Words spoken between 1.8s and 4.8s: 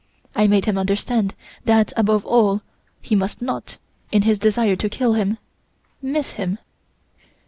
above all, he must not, in his desire